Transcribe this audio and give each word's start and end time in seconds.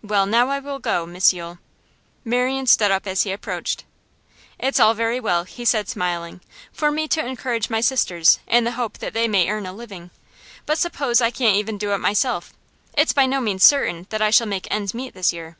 'Well, 0.00 0.26
now 0.26 0.48
I 0.48 0.60
will 0.60 0.78
go, 0.78 1.04
Miss 1.06 1.32
Yule.' 1.32 1.58
Marian 2.24 2.68
stood 2.68 2.92
up 2.92 3.04
as 3.04 3.24
he 3.24 3.32
approached. 3.32 3.82
'It's 4.60 4.78
all 4.78 4.94
very 4.94 5.18
well,' 5.18 5.42
he 5.42 5.64
said, 5.64 5.88
smiling, 5.88 6.40
'for 6.72 6.92
me 6.92 7.08
to 7.08 7.26
encourage 7.26 7.68
my 7.68 7.80
sisters 7.80 8.38
in 8.46 8.62
the 8.62 8.70
hope 8.78 8.98
that 8.98 9.12
they 9.12 9.26
may 9.26 9.48
earn 9.48 9.66
a 9.66 9.72
living; 9.72 10.12
but 10.66 10.78
suppose 10.78 11.20
I 11.20 11.32
can't 11.32 11.56
even 11.56 11.78
do 11.78 11.90
it 11.94 11.98
myself? 11.98 12.52
It's 12.96 13.12
by 13.12 13.26
no 13.26 13.40
means 13.40 13.64
certain 13.64 14.06
that 14.10 14.22
I 14.22 14.30
shall 14.30 14.46
make 14.46 14.68
ends 14.70 14.94
meet 14.94 15.14
this 15.14 15.32
year. 15.32 15.56